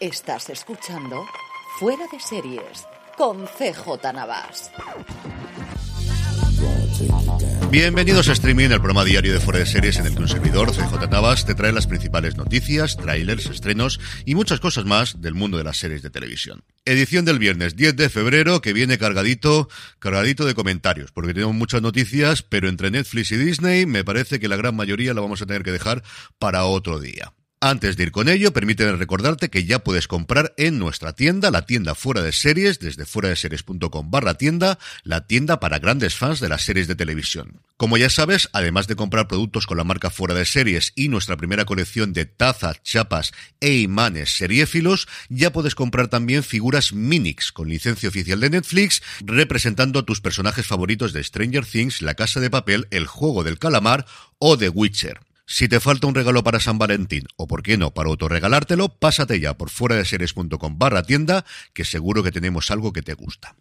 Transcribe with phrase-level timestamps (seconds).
[0.00, 1.26] Estás escuchando
[1.78, 2.86] Fuera de Series
[3.18, 4.70] con CJ Navas.
[7.70, 10.72] Bienvenidos a Streaming, el programa diario de Fuera de Series en el que un servidor,
[10.72, 15.58] CJ Navas, te trae las principales noticias, trailers, estrenos y muchas cosas más del mundo
[15.58, 16.64] de las series de televisión.
[16.86, 21.82] Edición del viernes 10 de febrero que viene cargadito, cargadito de comentarios, porque tenemos muchas
[21.82, 25.46] noticias, pero entre Netflix y Disney me parece que la gran mayoría la vamos a
[25.46, 26.02] tener que dejar
[26.38, 27.34] para otro día.
[27.62, 31.66] Antes de ir con ello, permíteme recordarte que ya puedes comprar en nuestra tienda, la
[31.66, 36.40] tienda fuera de series, desde fuera de series.com barra tienda, la tienda para grandes fans
[36.40, 37.60] de las series de televisión.
[37.76, 41.36] Como ya sabes, además de comprar productos con la marca fuera de series y nuestra
[41.36, 47.68] primera colección de tazas, chapas e imanes seriéfilos, ya puedes comprar también figuras Minix con
[47.68, 52.48] licencia oficial de Netflix, representando a tus personajes favoritos de Stranger Things, La Casa de
[52.48, 54.06] Papel, El Juego del Calamar
[54.38, 55.20] o The Witcher.
[55.52, 59.40] Si te falta un regalo para San Valentín, o por qué no, para autorregalártelo, pásate
[59.40, 63.56] ya por fuera de series.com barra tienda, que seguro que tenemos algo que te gusta.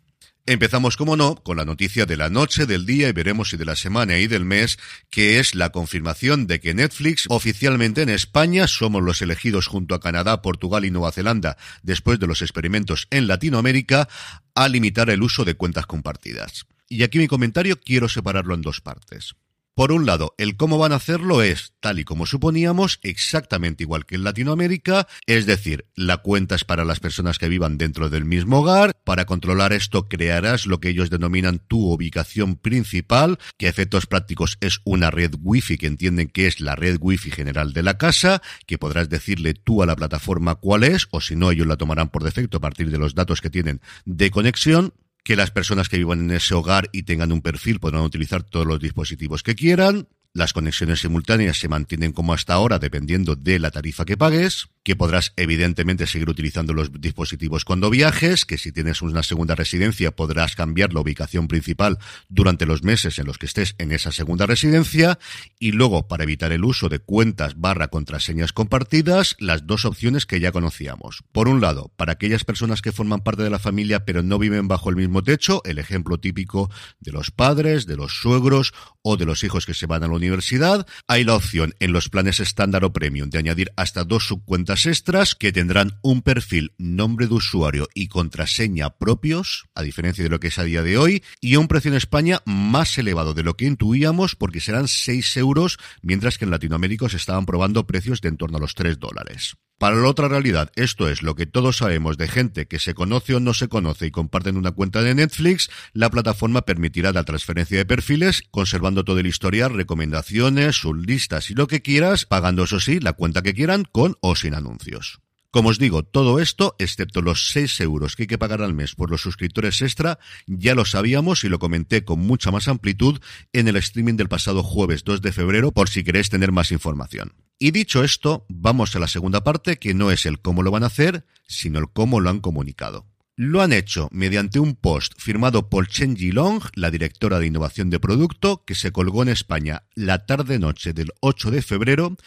[0.45, 3.65] Empezamos, como no, con la noticia de la noche, del día y veremos si de
[3.65, 4.77] la semana y del mes,
[5.09, 9.99] que es la confirmación de que Netflix oficialmente en España somos los elegidos junto a
[9.99, 14.07] Canadá, Portugal y Nueva Zelanda, después de los experimentos en Latinoamérica,
[14.53, 16.67] a limitar el uso de cuentas compartidas.
[16.87, 19.33] Y aquí mi comentario quiero separarlo en dos partes.
[19.79, 24.05] Por un lado, el cómo van a hacerlo es, tal y como suponíamos, exactamente igual
[24.05, 28.25] que en Latinoamérica, es decir, la cuenta es para las personas que vivan dentro del
[28.25, 33.69] mismo hogar, para controlar esto crearás lo que ellos denominan tu ubicación principal, que a
[33.69, 37.83] efectos prácticos es una red wifi que entienden que es la red wifi general de
[37.83, 41.67] la casa, que podrás decirle tú a la plataforma cuál es, o si no ellos
[41.67, 45.51] la tomarán por defecto a partir de los datos que tienen de conexión, que las
[45.51, 49.43] personas que vivan en ese hogar y tengan un perfil podrán utilizar todos los dispositivos
[49.43, 50.07] que quieran.
[50.33, 54.95] Las conexiones simultáneas se mantienen como hasta ahora dependiendo de la tarifa que pagues, que
[54.95, 60.55] podrás evidentemente seguir utilizando los dispositivos cuando viajes, que si tienes una segunda residencia podrás
[60.55, 65.19] cambiar la ubicación principal durante los meses en los que estés en esa segunda residencia
[65.59, 70.39] y luego para evitar el uso de cuentas barra contraseñas compartidas, las dos opciones que
[70.39, 71.23] ya conocíamos.
[71.31, 74.67] Por un lado, para aquellas personas que forman parte de la familia pero no viven
[74.67, 79.25] bajo el mismo techo, el ejemplo típico de los padres, de los suegros o de
[79.25, 82.83] los hijos que se van a la universidad, hay la opción en los planes estándar
[82.83, 87.87] o premium de añadir hasta dos subcuentas extras que tendrán un perfil, nombre de usuario
[87.95, 91.67] y contraseña propios, a diferencia de lo que es a día de hoy, y un
[91.67, 96.45] precio en España más elevado de lo que intuíamos porque serán 6 euros, mientras que
[96.45, 99.55] en Latinoamérica se estaban probando precios de en torno a los 3 dólares.
[99.79, 103.35] Para la otra realidad, esto es lo que todos sabemos de gente que se conoce
[103.35, 107.77] o no se conoce y comparten una cuenta de Netflix, la plataforma permitirá la transferencia
[107.77, 112.81] de perfiles, conservando todo el historial, recomendaciones, sus listas y lo que quieras, pagando eso
[112.81, 115.21] sí la cuenta que quieran con o sin anuncios.
[115.51, 118.93] Como os digo, todo esto, excepto los 6 euros que hay que pagar al mes
[118.93, 123.19] por los suscriptores extra, ya lo sabíamos y lo comenté con mucha más amplitud
[123.51, 127.33] en el streaming del pasado jueves 2 de febrero por si queréis tener más información.
[127.57, 130.83] Y dicho esto, vamos a la segunda parte que no es el cómo lo van
[130.83, 133.08] a hacer, sino el cómo lo han comunicado.
[133.41, 137.97] Lo han hecho mediante un post firmado por Chen Long, la directora de innovación de
[137.97, 142.17] producto, que se colgó en España la tarde-noche del 8 de febrero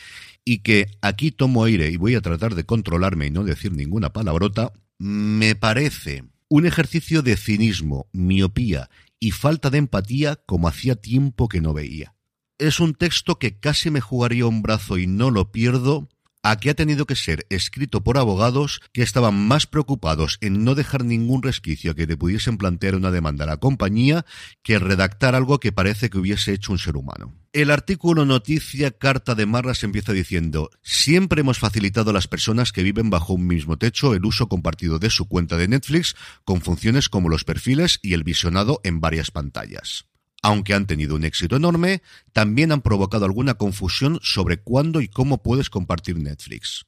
[0.43, 4.15] y que aquí tomo aire y voy a tratar de controlarme y no decir ninguna
[4.15, 8.89] palabrota, me parece un ejercicio de cinismo, miopía
[9.21, 12.15] y falta de empatía como hacía tiempo que no veía.
[12.57, 16.09] Es un texto que casi me jugaría un brazo y no lo pierdo
[16.43, 20.75] a que ha tenido que ser escrito por abogados que estaban más preocupados en no
[20.75, 24.27] dejar ningún resquicio a que le pudiesen plantear una demanda a la compañía
[24.63, 27.35] que redactar algo que parece que hubiese hecho un ser humano.
[27.53, 32.83] El artículo noticia Carta de Marras empieza diciendo Siempre hemos facilitado a las personas que
[32.83, 37.09] viven bajo un mismo techo el uso compartido de su cuenta de Netflix con funciones
[37.09, 40.07] como los perfiles y el visionado en varias pantallas
[40.43, 42.03] aunque han tenido un éxito enorme,
[42.33, 46.85] también han provocado alguna confusión sobre cuándo y cómo puedes compartir Netflix.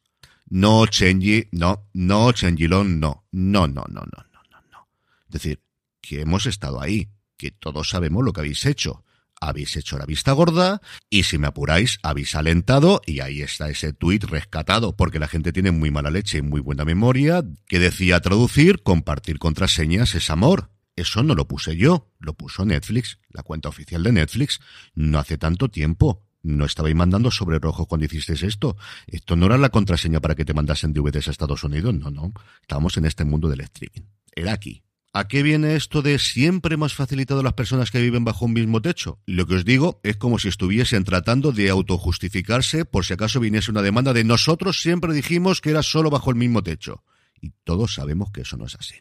[0.50, 4.88] No, Chenji, no, no, Chenjilon, no, no, no, no, no, no, no, no.
[5.26, 5.62] Es decir,
[6.00, 9.04] que hemos estado ahí, que todos sabemos lo que habéis hecho.
[9.40, 10.80] Habéis hecho la vista gorda
[11.10, 15.52] y si me apuráis, habéis alentado y ahí está ese tuit rescatado porque la gente
[15.52, 20.70] tiene muy mala leche y muy buena memoria que decía traducir, compartir contraseñas es amor.
[20.96, 24.60] Eso no lo puse yo, lo puso Netflix, la cuenta oficial de Netflix,
[24.94, 26.22] no hace tanto tiempo.
[26.42, 28.76] No estabais mandando sobre rojo cuando hicisteis esto.
[29.06, 32.34] Esto no era la contraseña para que te mandasen DVDs a Estados Unidos, no, no.
[32.60, 34.06] Estamos en este mundo del streaming.
[34.36, 34.82] Era aquí.
[35.16, 38.52] ¿A qué viene esto de siempre hemos facilitado a las personas que viven bajo un
[38.52, 39.20] mismo techo?
[39.26, 43.70] Lo que os digo es como si estuviesen tratando de autojustificarse por si acaso viniese
[43.70, 47.04] una demanda de nosotros siempre dijimos que era solo bajo el mismo techo.
[47.40, 48.96] Y todos sabemos que eso no es así.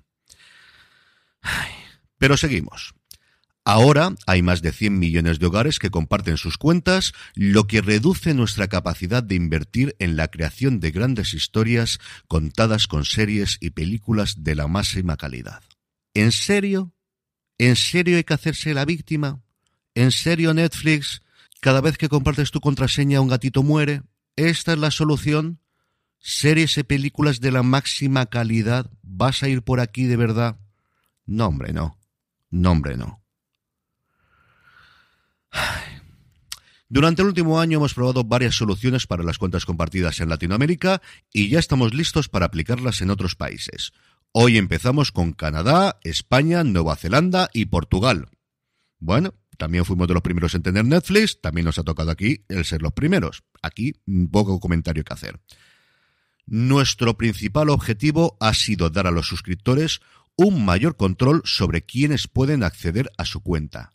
[2.24, 2.96] Pero seguimos.
[3.66, 8.34] Ahora hay más de 100 millones de hogares que comparten sus cuentas, lo que reduce
[8.34, 12.00] nuestra capacidad de invertir en la creación de grandes historias
[12.30, 15.64] contadas con series y películas de la máxima calidad.
[16.14, 16.94] ¿En serio?
[17.58, 19.42] ¿En serio hay que hacerse la víctima?
[19.94, 21.24] ¿En serio Netflix?
[21.60, 24.02] Cada vez que compartes tu contraseña un gatito muere.
[24.38, 25.60] ¿Esta es la solución?
[26.20, 28.90] ¿Series y películas de la máxima calidad?
[29.02, 30.58] ¿Vas a ir por aquí de verdad?
[31.25, 31.98] No, hombre, no.
[32.54, 33.24] No, hombre, no.
[36.88, 41.02] Durante el último año hemos probado varias soluciones para las cuentas compartidas en Latinoamérica
[41.32, 43.92] y ya estamos listos para aplicarlas en otros países.
[44.32, 48.30] Hoy empezamos con Canadá, España, Nueva Zelanda y Portugal.
[49.00, 52.66] Bueno, también fuimos de los primeros en tener Netflix, también nos ha tocado aquí el
[52.66, 53.44] ser los primeros.
[53.64, 53.94] Aquí
[54.32, 55.40] poco comentario que hacer.
[56.46, 60.02] Nuestro principal objetivo ha sido dar a los suscriptores
[60.36, 63.94] un mayor control sobre quienes pueden acceder a su cuenta.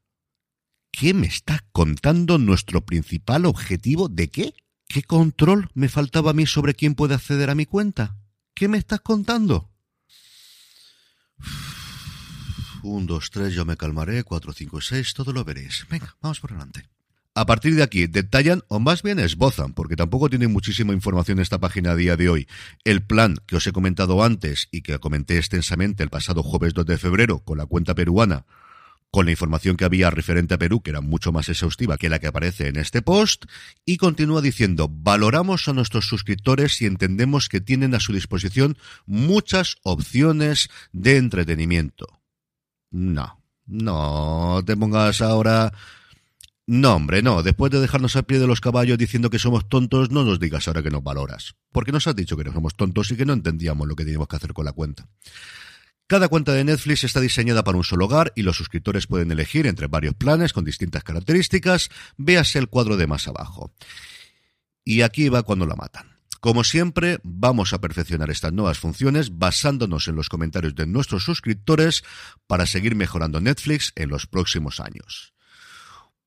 [0.90, 4.08] ¿Qué me está contando nuestro principal objetivo?
[4.08, 4.54] ¿De qué?
[4.88, 8.16] ¿Qué control me faltaba a mí sobre quién puede acceder a mi cuenta?
[8.54, 9.70] ¿Qué me estás contando?
[12.82, 14.24] Un, dos, tres, yo me calmaré.
[14.24, 15.86] Cuatro, cinco, seis, todo lo veréis.
[15.90, 16.88] Venga, vamos por delante.
[17.38, 21.60] A partir de aquí, detallan, o más bien esbozan, porque tampoco tiene muchísima información esta
[21.60, 22.48] página a día de hoy,
[22.82, 26.84] el plan que os he comentado antes y que comenté extensamente el pasado jueves 2
[26.84, 28.44] de febrero con la cuenta peruana
[29.12, 32.18] con la información que había referente a Perú, que era mucho más exhaustiva que la
[32.18, 33.44] que aparece en este post,
[33.86, 38.76] y continúa diciendo, valoramos a nuestros suscriptores y entendemos que tienen a su disposición
[39.06, 42.20] muchas opciones de entretenimiento.
[42.90, 45.72] No, no te pongas ahora...
[46.70, 47.42] No, hombre, no.
[47.42, 50.68] Después de dejarnos al pie de los caballos diciendo que somos tontos, no nos digas
[50.68, 51.54] ahora que nos valoras.
[51.72, 54.28] Porque nos has dicho que no somos tontos y que no entendíamos lo que teníamos
[54.28, 55.08] que hacer con la cuenta.
[56.06, 59.66] Cada cuenta de Netflix está diseñada para un solo hogar y los suscriptores pueden elegir
[59.66, 61.88] entre varios planes con distintas características.
[62.18, 63.72] Véase el cuadro de más abajo.
[64.84, 66.18] Y aquí va cuando la matan.
[66.38, 72.04] Como siempre, vamos a perfeccionar estas nuevas funciones basándonos en los comentarios de nuestros suscriptores
[72.46, 75.32] para seguir mejorando Netflix en los próximos años.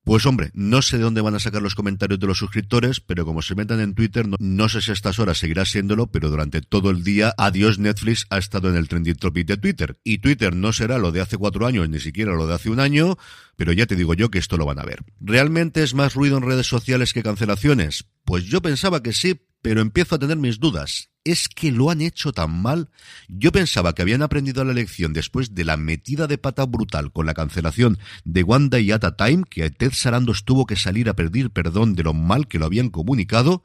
[0.04, 3.24] Pues hombre, no sé de dónde van a sacar los comentarios de los suscriptores, pero
[3.24, 6.60] como se metan en Twitter, no, sé si a estas horas seguirá siéndolo, pero durante
[6.60, 10.00] todo el día, adiós Netflix ha estado en el trending topic de Twitter.
[10.02, 12.80] Y Twitter no será lo de hace cuatro años, ni siquiera lo de hace un
[12.80, 13.16] año,
[13.56, 15.04] pero ya te digo yo que esto lo van a ver.
[15.20, 18.06] ¿Realmente es más ruido en redes sociales que cancelaciones?
[18.24, 21.11] Pues yo pensaba que sí, pero empiezo a tener mis dudas.
[21.24, 22.88] ¿Es que lo han hecho tan mal?
[23.28, 27.26] Yo pensaba que habían aprendido la lección después de la metida de pata brutal con
[27.26, 31.14] la cancelación de One Day at a Time, que Ted Sarandos tuvo que salir a
[31.14, 33.62] pedir perdón de lo mal que lo habían comunicado,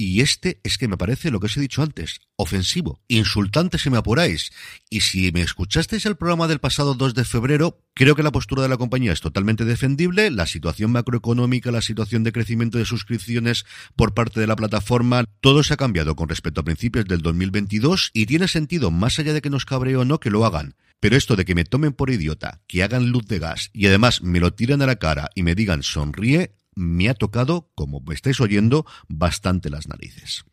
[0.00, 3.90] y este es que me parece lo que os he dicho antes, ofensivo, insultante si
[3.90, 4.52] me apuráis.
[4.88, 8.62] Y si me escuchasteis el programa del pasado 2 de febrero, creo que la postura
[8.62, 13.66] de la compañía es totalmente defendible, la situación macroeconómica, la situación de crecimiento de suscripciones
[13.96, 18.12] por parte de la plataforma, todo se ha cambiado con respecto a principios del 2022
[18.14, 20.76] y tiene sentido, más allá de que nos cabree o no, que lo hagan.
[21.00, 24.22] Pero esto de que me tomen por idiota, que hagan luz de gas y además
[24.22, 28.14] me lo tiren a la cara y me digan sonríe, me ha tocado, como me
[28.14, 30.44] estáis oyendo, bastante las narices.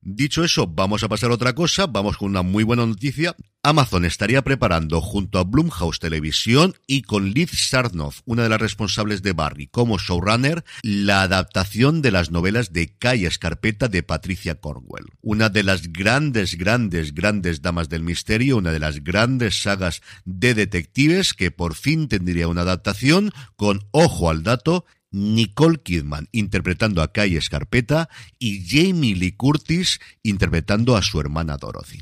[0.00, 3.34] Dicho eso, vamos a pasar a otra cosa, vamos con una muy buena noticia.
[3.64, 9.22] Amazon estaría preparando junto a Blumhouse Televisión y con Liz Sarnoff, una de las responsables
[9.22, 15.06] de Barry como showrunner, la adaptación de las novelas de Calle Escarpeta de Patricia Cornwell.
[15.20, 20.54] Una de las grandes, grandes, grandes damas del misterio, una de las grandes sagas de
[20.54, 27.12] detectives que por fin tendría una adaptación con ojo al dato Nicole Kidman interpretando a
[27.12, 32.00] Kai Escarpeta y Jamie Lee Curtis interpretando a su hermana Dorothy.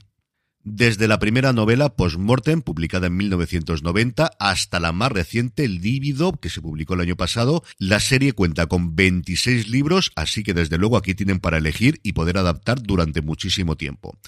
[0.68, 6.60] Desde la primera novela Postmortem, publicada en 1990, hasta la más reciente Lívido, que se
[6.60, 11.14] publicó el año pasado, la serie cuenta con 26 libros, así que desde luego aquí
[11.14, 14.18] tienen para elegir y poder adaptar durante muchísimo tiempo.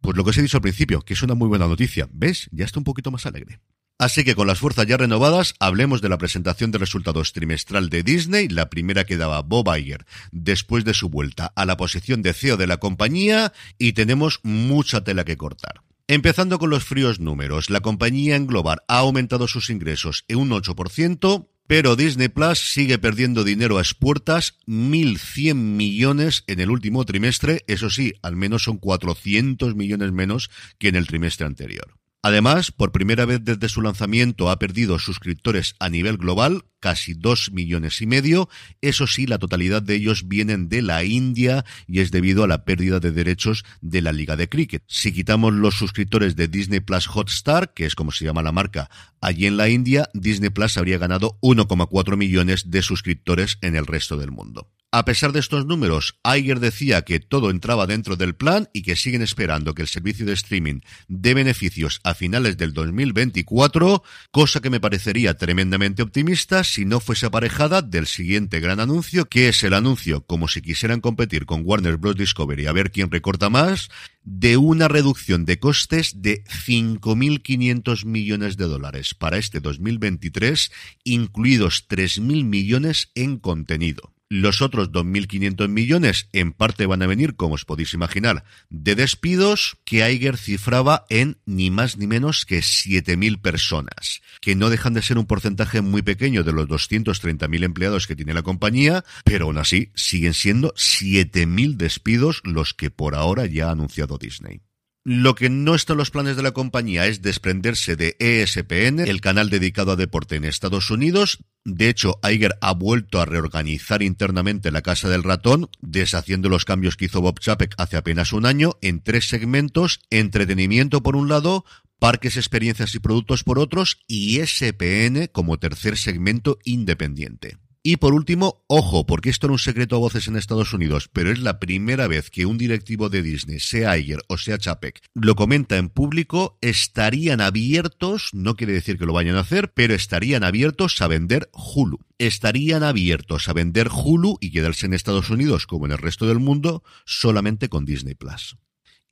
[0.00, 2.08] Pues lo que os he dicho al principio, que es una muy buena noticia.
[2.10, 2.48] ¿Ves?
[2.50, 3.60] Ya está un poquito más alegre.
[4.00, 8.02] Así que con las fuerzas ya renovadas, hablemos de la presentación de resultados trimestral de
[8.02, 12.32] Disney, la primera que daba Bob Iger después de su vuelta a la posición de
[12.32, 15.82] CEO de la compañía, y tenemos mucha tela que cortar.
[16.08, 20.48] Empezando con los fríos números, la compañía en global ha aumentado sus ingresos en un
[20.48, 27.64] 8%, pero Disney Plus sigue perdiendo dinero a expuertas, 1.100 millones en el último trimestre,
[27.66, 31.99] eso sí, al menos son 400 millones menos que en el trimestre anterior.
[32.22, 37.50] Además, por primera vez desde su lanzamiento ha perdido suscriptores a nivel global, casi dos
[37.50, 38.50] millones y medio.
[38.82, 42.66] Eso sí, la totalidad de ellos vienen de la India y es debido a la
[42.66, 44.82] pérdida de derechos de la Liga de Cricket.
[44.86, 48.90] Si quitamos los suscriptores de Disney Plus Hotstar, que es como se llama la marca,
[49.22, 54.18] allí en la India, Disney Plus habría ganado 1,4 millones de suscriptores en el resto
[54.18, 54.68] del mundo.
[54.92, 58.96] A pesar de estos números, Iger decía que todo entraba dentro del plan y que
[58.96, 64.68] siguen esperando que el servicio de streaming dé beneficios a finales del 2024, cosa que
[64.68, 69.74] me parecería tremendamente optimista si no fuese aparejada del siguiente gran anuncio, que es el
[69.74, 72.16] anuncio, como si quisieran competir con Warner Bros.
[72.16, 73.90] Discovery a ver quién recorta más,
[74.24, 80.72] de una reducción de costes de 5.500 millones de dólares para este 2023,
[81.04, 84.12] incluidos 3.000 millones en contenido.
[84.32, 89.76] Los otros 2.500 millones en parte van a venir, como os podéis imaginar, de despidos
[89.84, 95.02] que Aiger cifraba en ni más ni menos que 7.000 personas, que no dejan de
[95.02, 99.58] ser un porcentaje muy pequeño de los 230.000 empleados que tiene la compañía, pero aún
[99.58, 104.60] así siguen siendo 7.000 despidos los que por ahora ya ha anunciado Disney.
[105.02, 109.22] Lo que no está en los planes de la compañía es desprenderse de ESPN, el
[109.22, 111.38] canal dedicado a deporte en Estados Unidos.
[111.64, 116.98] De hecho, Iger ha vuelto a reorganizar internamente la Casa del Ratón, deshaciendo los cambios
[116.98, 121.64] que hizo Bob Chapek hace apenas un año en tres segmentos, entretenimiento por un lado,
[121.98, 127.56] parques, experiencias y productos por otros y ESPN como tercer segmento independiente.
[127.82, 131.30] Y por último, ojo, porque esto era un secreto a voces en Estados Unidos, pero
[131.30, 135.34] es la primera vez que un directivo de Disney, sea Iger o sea Chapek, lo
[135.34, 140.44] comenta en público, estarían abiertos, no quiere decir que lo vayan a hacer, pero estarían
[140.44, 142.00] abiertos a vender Hulu.
[142.18, 146.38] Estarían abiertos a vender Hulu y quedarse en Estados Unidos como en el resto del
[146.38, 148.58] mundo solamente con Disney Plus.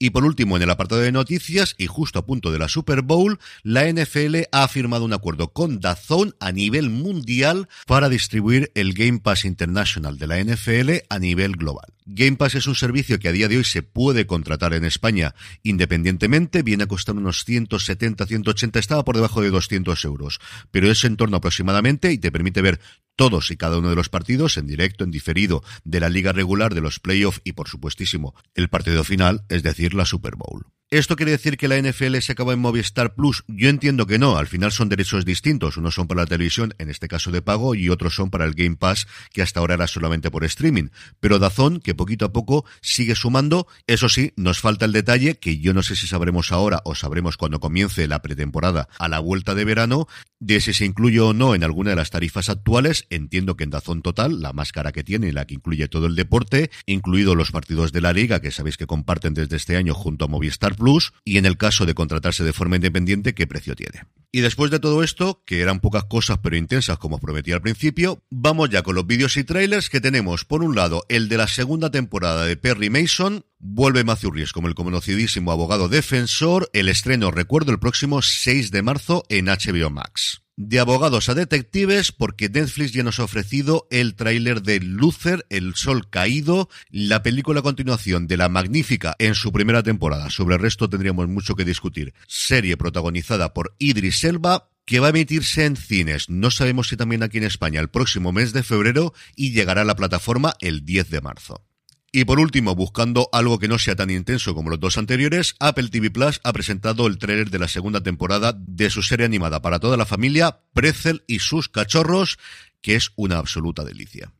[0.00, 3.02] Y por último, en el apartado de noticias, y justo a punto de la Super
[3.02, 8.94] Bowl, la NFL ha firmado un acuerdo con DAZN a nivel mundial para distribuir el
[8.94, 11.92] Game Pass International de la NFL a nivel global.
[12.10, 15.34] Game Pass es un servicio que a día de hoy se puede contratar en España
[15.62, 20.40] independientemente, viene a costar unos 170, 180, estaba por debajo de 200 euros,
[20.70, 22.80] pero es en torno aproximadamente y te permite ver
[23.14, 26.74] todos y cada uno de los partidos en directo, en diferido, de la liga regular,
[26.74, 30.77] de los playoffs y por supuestísimo el partido final, es decir, la Super Bowl.
[30.90, 33.44] ¿Esto quiere decir que la NFL se acaba en Movistar Plus?
[33.46, 35.76] Yo entiendo que no, al final son derechos distintos.
[35.76, 38.54] Unos son para la televisión, en este caso de pago, y otros son para el
[38.54, 40.88] Game Pass, que hasta ahora era solamente por streaming.
[41.20, 45.58] Pero Dazón, que poquito a poco sigue sumando, eso sí, nos falta el detalle, que
[45.58, 49.54] yo no sé si sabremos ahora o sabremos cuando comience la pretemporada a la vuelta
[49.54, 50.08] de verano,
[50.40, 53.04] de si se incluye o no en alguna de las tarifas actuales.
[53.10, 56.14] Entiendo que en Dazón Total, la más cara que tiene, la que incluye todo el
[56.14, 60.24] deporte, incluido los partidos de la liga, que sabéis que comparten desde este año junto
[60.24, 64.04] a Movistar Plus y en el caso de contratarse de forma independiente, qué precio tiene.
[64.32, 67.62] Y después de todo esto, que eran pocas cosas pero intensas como os prometí al
[67.62, 70.44] principio, vamos ya con los vídeos y trailers que tenemos.
[70.44, 74.74] Por un lado, el de la segunda temporada de Perry Mason, vuelve Matthew como el
[74.74, 80.80] conocidísimo abogado defensor, el estreno, recuerdo, el próximo 6 de marzo en HBO Max de
[80.80, 86.10] abogados a detectives porque Netflix ya nos ha ofrecido el tráiler de Luther, El Sol
[86.10, 90.30] Caído, la película a continuación de la magnífica en su primera temporada.
[90.30, 92.12] Sobre el resto tendríamos mucho que discutir.
[92.26, 97.22] Serie protagonizada por Idris Elba, que va a emitirse en cines, no sabemos si también
[97.22, 101.10] aquí en España, el próximo mes de febrero y llegará a la plataforma el 10
[101.10, 101.67] de marzo.
[102.10, 105.88] Y por último, buscando algo que no sea tan intenso como los dos anteriores, Apple
[105.88, 109.78] TV Plus ha presentado el tráiler de la segunda temporada de su serie animada para
[109.78, 112.38] toda la familia, Pretzel y sus cachorros,
[112.80, 114.32] que es una absoluta delicia.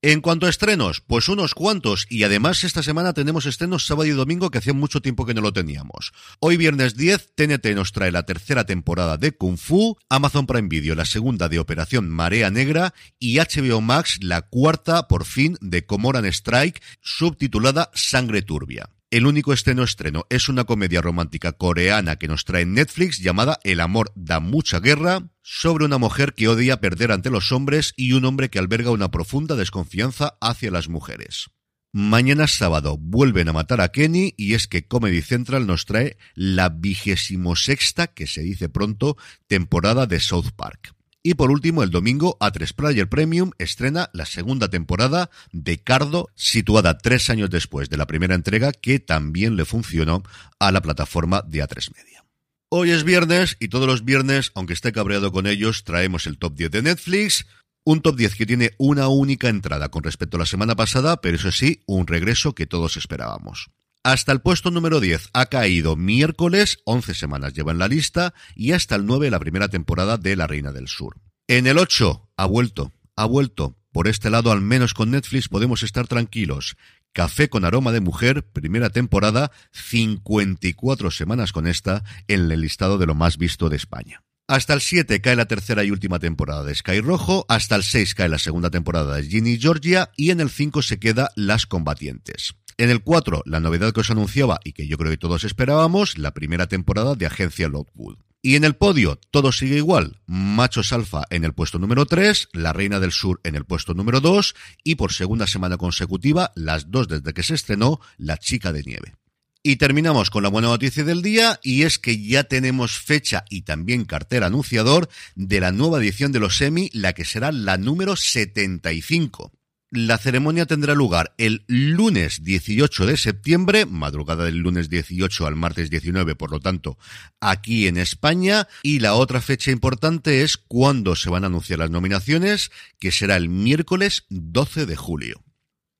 [0.00, 4.10] En cuanto a estrenos, pues unos cuantos y además esta semana tenemos estrenos sábado y
[4.10, 6.12] domingo que hacía mucho tiempo que no lo teníamos.
[6.38, 10.94] Hoy viernes 10 TNT nos trae la tercera temporada de Kung Fu, Amazon Prime Video
[10.94, 16.26] la segunda de Operación Marea Negra y HBO Max la cuarta por fin de Comoran
[16.26, 18.90] Strike subtitulada Sangre Turbia.
[19.10, 23.80] El único estreno estreno es una comedia romántica coreana que nos trae Netflix llamada El
[23.80, 28.26] amor da mucha guerra, sobre una mujer que odia perder ante los hombres y un
[28.26, 31.48] hombre que alberga una profunda desconfianza hacia las mujeres.
[31.90, 36.68] Mañana sábado vuelven a matar a Kenny y es que Comedy Central nos trae la
[36.68, 40.97] vigésimo sexta, que se dice pronto, temporada de South Park.
[41.28, 46.96] Y por último, el domingo, A3 Player Premium estrena la segunda temporada de Cardo, situada
[46.96, 50.22] tres años después de la primera entrega, que también le funcionó
[50.58, 52.24] a la plataforma de A3 Media.
[52.70, 56.54] Hoy es viernes y todos los viernes, aunque esté cabreado con ellos, traemos el top
[56.54, 57.44] 10 de Netflix.
[57.84, 61.36] Un top 10 que tiene una única entrada con respecto a la semana pasada, pero
[61.36, 63.68] eso sí, un regreso que todos esperábamos.
[64.04, 68.72] Hasta el puesto número 10 ha caído miércoles, 11 semanas lleva en la lista, y
[68.72, 71.16] hasta el 9 la primera temporada de La Reina del Sur.
[71.48, 73.76] En el 8 ha vuelto, ha vuelto.
[73.90, 76.76] Por este lado, al menos con Netflix podemos estar tranquilos.
[77.12, 83.06] Café con aroma de mujer, primera temporada, 54 semanas con esta en el listado de
[83.06, 84.22] lo más visto de España.
[84.46, 88.14] Hasta el 7 cae la tercera y última temporada de Sky Rojo, hasta el 6
[88.14, 92.57] cae la segunda temporada de Ginny Georgia y en el 5 se queda Las Combatientes.
[92.80, 96.16] En el 4, la novedad que os anunciaba y que yo creo que todos esperábamos,
[96.16, 98.18] la primera temporada de Agencia Lockwood.
[98.40, 100.20] Y en el podio, todo sigue igual.
[100.26, 104.20] Machos Alfa en el puesto número 3, La Reina del Sur en el puesto número
[104.20, 104.54] 2
[104.84, 109.16] y por segunda semana consecutiva, las dos desde que se estrenó, La Chica de Nieve.
[109.64, 113.62] Y terminamos con la buena noticia del día y es que ya tenemos fecha y
[113.62, 118.14] también cartera anunciador de la nueva edición de los Emmy, la que será la número
[118.14, 119.57] 75.
[119.90, 125.88] La ceremonia tendrá lugar el lunes 18 de septiembre, madrugada del lunes 18 al martes
[125.88, 126.98] 19, por lo tanto,
[127.40, 128.68] aquí en España.
[128.82, 133.36] Y la otra fecha importante es cuándo se van a anunciar las nominaciones, que será
[133.36, 135.47] el miércoles 12 de julio.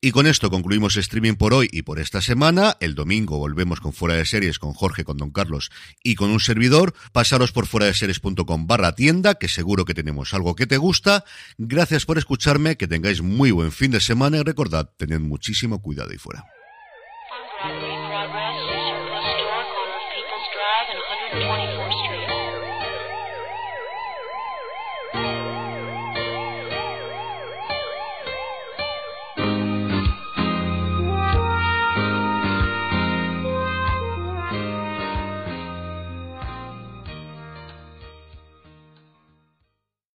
[0.00, 2.76] Y con esto concluimos streaming por hoy y por esta semana.
[2.78, 5.72] El domingo volvemos con Fuera de Series con Jorge, con Don Carlos
[6.04, 6.94] y con un servidor.
[7.10, 11.24] Pasaros por fuera de series.com barra tienda, que seguro que tenemos algo que te gusta.
[11.56, 16.12] Gracias por escucharme, que tengáis muy buen fin de semana y recordad, tened muchísimo cuidado
[16.12, 16.44] y fuera.